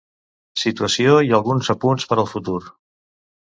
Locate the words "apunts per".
1.77-2.21